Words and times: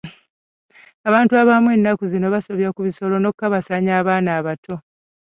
Abantu 1.07 1.33
abamu 1.41 1.69
ennaku 1.75 2.03
zino 2.11 2.27
basobya 2.33 2.69
ku 2.75 2.81
bisolo 2.87 3.15
n'okukabasanya 3.19 3.91
abaana 4.01 4.29
abato. 4.39 4.75